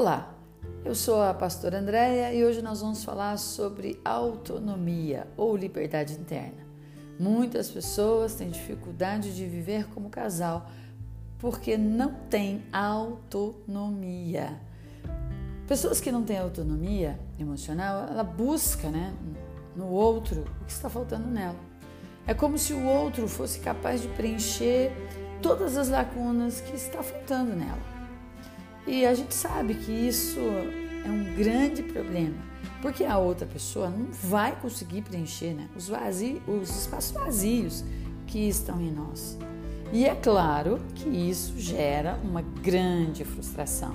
Olá, 0.00 0.32
eu 0.82 0.94
sou 0.94 1.20
a 1.20 1.34
pastora 1.34 1.78
Andréia 1.78 2.32
e 2.32 2.42
hoje 2.42 2.62
nós 2.62 2.80
vamos 2.80 3.04
falar 3.04 3.36
sobre 3.36 4.00
autonomia 4.02 5.28
ou 5.36 5.54
liberdade 5.54 6.14
interna. 6.14 6.66
Muitas 7.18 7.68
pessoas 7.70 8.34
têm 8.34 8.48
dificuldade 8.48 9.36
de 9.36 9.44
viver 9.44 9.86
como 9.90 10.08
casal 10.08 10.70
porque 11.38 11.76
não 11.76 12.14
têm 12.30 12.62
autonomia. 12.72 14.58
Pessoas 15.68 16.00
que 16.00 16.10
não 16.10 16.22
têm 16.22 16.38
autonomia 16.38 17.20
emocional, 17.38 18.06
ela 18.08 18.24
busca 18.24 18.88
né, 18.88 19.14
no 19.76 19.86
outro 19.86 20.46
o 20.62 20.64
que 20.64 20.72
está 20.72 20.88
faltando 20.88 21.28
nela. 21.28 21.60
É 22.26 22.32
como 22.32 22.56
se 22.56 22.72
o 22.72 22.86
outro 22.86 23.28
fosse 23.28 23.60
capaz 23.60 24.00
de 24.00 24.08
preencher 24.08 24.92
todas 25.42 25.76
as 25.76 25.90
lacunas 25.90 26.62
que 26.62 26.74
está 26.74 27.02
faltando 27.02 27.54
nela. 27.54 27.99
E 28.90 29.06
a 29.06 29.14
gente 29.14 29.36
sabe 29.36 29.74
que 29.74 29.92
isso 29.92 30.40
é 31.06 31.08
um 31.08 31.36
grande 31.36 31.80
problema, 31.80 32.34
porque 32.82 33.04
a 33.04 33.18
outra 33.18 33.46
pessoa 33.46 33.88
não 33.88 34.08
vai 34.10 34.58
conseguir 34.60 35.02
preencher 35.02 35.54
né, 35.54 35.68
os, 35.76 35.86
vazios, 35.86 36.40
os 36.48 36.68
espaços 36.68 37.12
vazios 37.12 37.84
que 38.26 38.48
estão 38.48 38.80
em 38.80 38.90
nós. 38.90 39.38
E 39.92 40.06
é 40.06 40.14
claro 40.16 40.80
que 40.96 41.08
isso 41.08 41.56
gera 41.56 42.18
uma 42.24 42.42
grande 42.42 43.24
frustração. 43.24 43.94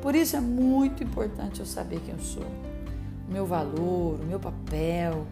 Por 0.00 0.14
isso 0.14 0.36
é 0.36 0.40
muito 0.40 1.04
importante 1.04 1.60
eu 1.60 1.66
saber 1.66 2.00
quem 2.00 2.14
eu 2.14 2.20
sou, 2.20 2.46
o 3.28 3.30
meu 3.30 3.44
valor, 3.44 4.18
o 4.18 4.24
meu 4.26 4.40
papel. 4.40 5.26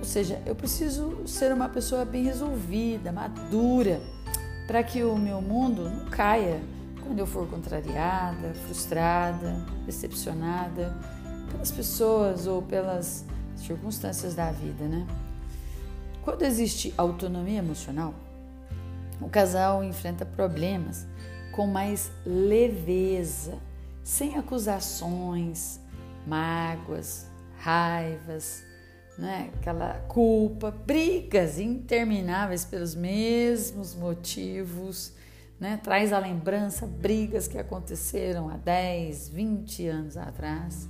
Ou 0.00 0.04
seja, 0.04 0.42
eu 0.44 0.56
preciso 0.56 1.16
ser 1.28 1.52
uma 1.52 1.68
pessoa 1.68 2.04
bem 2.04 2.24
resolvida, 2.24 3.12
madura, 3.12 4.00
para 4.66 4.82
que 4.82 5.04
o 5.04 5.16
meu 5.16 5.40
mundo 5.40 5.88
não 5.88 6.06
caia 6.06 6.60
quando 7.02 7.18
eu 7.18 7.26
for 7.26 7.46
contrariada, 7.48 8.54
frustrada, 8.66 9.54
decepcionada 9.84 10.96
pelas 11.50 11.70
pessoas 11.70 12.46
ou 12.46 12.62
pelas 12.62 13.24
circunstâncias 13.56 14.34
da 14.34 14.50
vida, 14.50 14.84
né? 14.84 15.06
Quando 16.22 16.42
existe 16.42 16.94
autonomia 16.96 17.58
emocional, 17.58 18.14
o 19.20 19.28
casal 19.28 19.82
enfrenta 19.84 20.24
problemas 20.24 21.06
com 21.52 21.66
mais 21.66 22.10
leveza, 22.24 23.58
sem 24.02 24.36
acusações, 24.36 25.80
mágoas, 26.26 27.26
raivas, 27.58 28.64
né? 29.18 29.50
aquela 29.54 29.94
culpa, 30.08 30.70
brigas 30.70 31.58
intermináveis 31.58 32.64
pelos 32.64 32.94
mesmos 32.94 33.94
motivos 33.94 35.12
né? 35.62 35.78
Traz 35.80 36.12
à 36.12 36.18
lembrança 36.18 36.88
brigas 36.88 37.46
que 37.46 37.56
aconteceram 37.56 38.48
há 38.48 38.56
10, 38.56 39.28
20 39.28 39.86
anos 39.86 40.16
atrás. 40.16 40.88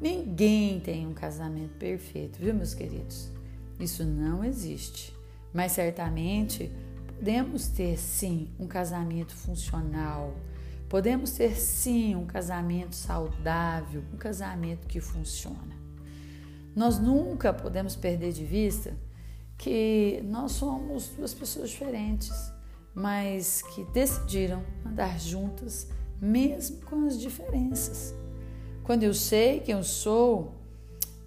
Ninguém 0.00 0.80
tem 0.80 1.06
um 1.06 1.14
casamento 1.14 1.76
perfeito, 1.78 2.40
viu, 2.40 2.52
meus 2.52 2.74
queridos? 2.74 3.30
Isso 3.78 4.04
não 4.04 4.42
existe. 4.42 5.14
Mas 5.54 5.70
certamente 5.72 6.72
podemos 7.06 7.68
ter 7.68 7.96
sim 7.96 8.48
um 8.58 8.66
casamento 8.66 9.32
funcional. 9.32 10.34
Podemos 10.88 11.30
ter 11.30 11.54
sim 11.54 12.16
um 12.16 12.26
casamento 12.26 12.96
saudável, 12.96 14.02
um 14.12 14.16
casamento 14.16 14.88
que 14.88 15.00
funciona. 15.00 15.78
Nós 16.74 16.98
nunca 16.98 17.52
podemos 17.52 17.94
perder 17.94 18.32
de 18.32 18.44
vista 18.44 18.92
que 19.56 20.20
nós 20.24 20.50
somos 20.50 21.10
duas 21.10 21.32
pessoas 21.32 21.70
diferentes 21.70 22.58
mas 22.94 23.62
que 23.62 23.84
decidiram 23.86 24.62
andar 24.84 25.18
juntas, 25.18 25.86
mesmo 26.20 26.78
com 26.82 27.06
as 27.06 27.18
diferenças. 27.18 28.14
Quando 28.84 29.04
eu 29.04 29.14
sei 29.14 29.60
quem 29.60 29.74
eu 29.74 29.84
sou, 29.84 30.52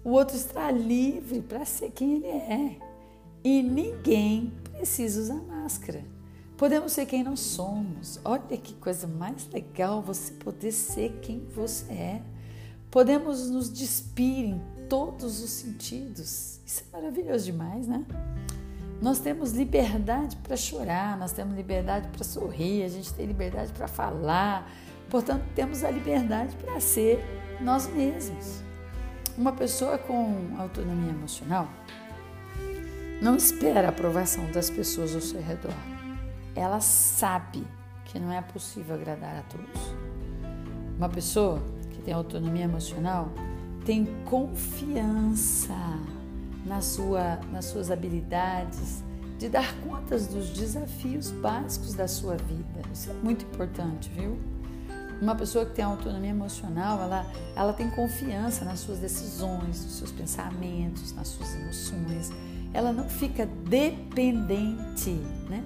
o 0.04 0.10
outro 0.10 0.36
está 0.36 0.70
livre 0.70 1.40
para 1.40 1.64
ser 1.64 1.90
quem 1.90 2.16
ele 2.16 2.26
é. 2.26 2.76
E 3.42 3.62
ninguém 3.62 4.52
precisa 4.72 5.20
usar 5.20 5.42
máscara. 5.42 6.04
Podemos 6.56 6.92
ser 6.92 7.06
quem 7.06 7.24
nós 7.24 7.40
somos. 7.40 8.20
Olha 8.24 8.56
que 8.56 8.74
coisa 8.74 9.06
mais 9.06 9.48
legal 9.50 10.00
você 10.00 10.32
poder 10.34 10.72
ser 10.72 11.18
quem 11.20 11.40
você 11.54 11.92
é. 11.92 12.22
Podemos 12.90 13.50
nos 13.50 13.72
despir 13.72 14.50
em 14.50 14.62
todos 14.88 15.42
os 15.42 15.50
sentidos. 15.50 16.60
Isso 16.64 16.84
é 16.92 16.96
maravilhoso 16.96 17.46
demais, 17.46 17.88
né? 17.88 18.06
Nós 19.04 19.18
temos 19.18 19.52
liberdade 19.52 20.34
para 20.36 20.56
chorar, 20.56 21.18
nós 21.18 21.30
temos 21.30 21.54
liberdade 21.54 22.08
para 22.08 22.24
sorrir, 22.24 22.84
a 22.84 22.88
gente 22.88 23.12
tem 23.12 23.26
liberdade 23.26 23.70
para 23.70 23.86
falar, 23.86 24.66
portanto, 25.10 25.44
temos 25.54 25.84
a 25.84 25.90
liberdade 25.90 26.56
para 26.56 26.80
ser 26.80 27.22
nós 27.60 27.86
mesmos. 27.86 28.62
Uma 29.36 29.52
pessoa 29.52 29.98
com 29.98 30.56
autonomia 30.56 31.10
emocional 31.10 31.68
não 33.20 33.36
espera 33.36 33.88
a 33.88 33.90
aprovação 33.90 34.50
das 34.52 34.70
pessoas 34.70 35.14
ao 35.14 35.20
seu 35.20 35.42
redor. 35.42 35.76
Ela 36.56 36.80
sabe 36.80 37.62
que 38.06 38.18
não 38.18 38.32
é 38.32 38.40
possível 38.40 38.94
agradar 38.94 39.36
a 39.36 39.42
todos. 39.42 39.82
Uma 40.96 41.10
pessoa 41.10 41.62
que 41.90 42.00
tem 42.00 42.14
autonomia 42.14 42.64
emocional 42.64 43.28
tem 43.84 44.06
confiança 44.24 45.74
na 46.64 46.80
sua, 46.80 47.38
nas 47.52 47.66
suas 47.66 47.90
habilidades, 47.90 49.02
de 49.38 49.48
dar 49.48 49.74
contas 49.80 50.26
dos 50.26 50.50
desafios 50.50 51.30
básicos 51.30 51.94
da 51.94 52.08
sua 52.08 52.36
vida. 52.36 52.80
Isso 52.92 53.10
é 53.10 53.14
muito 53.14 53.44
importante, 53.44 54.10
viu? 54.10 54.38
Uma 55.20 55.34
pessoa 55.34 55.64
que 55.64 55.74
tem 55.74 55.84
autonomia 55.84 56.30
emocional, 56.30 57.00
ela, 57.00 57.26
ela 57.54 57.72
tem 57.72 57.90
confiança 57.90 58.64
nas 58.64 58.80
suas 58.80 58.98
decisões, 58.98 59.84
nos 59.84 59.98
seus 59.98 60.12
pensamentos, 60.12 61.12
nas 61.12 61.28
suas 61.28 61.54
emoções. 61.54 62.32
Ela 62.72 62.92
não 62.92 63.08
fica 63.08 63.46
dependente 63.46 65.10
né, 65.48 65.64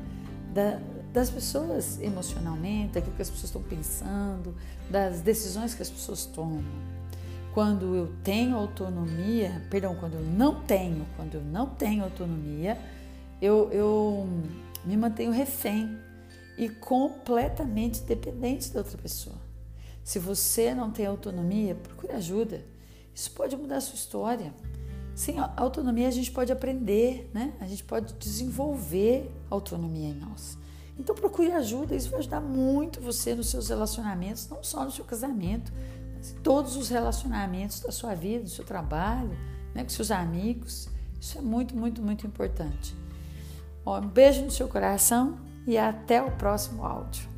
da, 0.52 0.78
das 1.12 1.30
pessoas 1.30 2.00
emocionalmente, 2.00 2.94
daquilo 2.94 3.16
que 3.16 3.22
as 3.22 3.30
pessoas 3.30 3.48
estão 3.48 3.62
pensando, 3.62 4.54
das 4.90 5.20
decisões 5.20 5.74
que 5.74 5.82
as 5.82 5.90
pessoas 5.90 6.26
tomam. 6.26 6.62
Quando 7.54 7.94
eu 7.94 8.12
tenho 8.22 8.56
autonomia, 8.56 9.66
perdão, 9.70 9.96
quando 9.96 10.14
eu 10.14 10.22
não 10.22 10.62
tenho, 10.62 11.06
quando 11.16 11.34
eu 11.34 11.42
não 11.42 11.66
tenho 11.66 12.04
autonomia, 12.04 12.78
eu, 13.40 13.70
eu 13.72 14.28
me 14.84 14.96
mantenho 14.96 15.30
refém 15.30 15.98
e 16.56 16.68
completamente 16.68 18.02
dependente 18.02 18.72
da 18.72 18.80
outra 18.80 18.98
pessoa. 18.98 19.36
Se 20.04 20.18
você 20.18 20.74
não 20.74 20.90
tem 20.90 21.06
autonomia, 21.06 21.74
procure 21.74 22.12
ajuda. 22.12 22.64
Isso 23.14 23.30
pode 23.32 23.56
mudar 23.56 23.76
a 23.76 23.80
sua 23.80 23.94
história. 23.94 24.54
Sem 25.14 25.36
autonomia 25.56 26.06
a 26.06 26.12
gente 26.12 26.30
pode 26.30 26.52
aprender, 26.52 27.30
né? 27.34 27.52
A 27.60 27.66
gente 27.66 27.82
pode 27.82 28.14
desenvolver 28.14 29.30
autonomia 29.50 30.08
em 30.08 30.14
nós. 30.14 30.56
Então 30.98 31.14
procure 31.14 31.52
ajuda, 31.52 31.94
isso 31.94 32.10
vai 32.10 32.20
ajudar 32.20 32.40
muito 32.40 33.00
você 33.00 33.34
nos 33.34 33.48
seus 33.48 33.68
relacionamentos, 33.68 34.48
não 34.48 34.62
só 34.64 34.84
no 34.84 34.90
seu 34.90 35.04
casamento, 35.04 35.72
todos 36.42 36.76
os 36.76 36.88
relacionamentos 36.88 37.80
da 37.80 37.90
sua 37.90 38.14
vida, 38.14 38.44
do 38.44 38.50
seu 38.50 38.64
trabalho, 38.64 39.36
né, 39.74 39.82
com 39.82 39.88
seus 39.88 40.10
amigos. 40.10 40.88
Isso 41.20 41.38
é 41.38 41.40
muito, 41.40 41.76
muito, 41.76 42.02
muito 42.02 42.26
importante. 42.26 42.94
Ó, 43.84 43.98
um 43.98 44.08
beijo 44.08 44.42
no 44.42 44.50
seu 44.50 44.68
coração 44.68 45.38
e 45.66 45.76
até 45.76 46.22
o 46.22 46.30
próximo 46.32 46.84
áudio. 46.84 47.28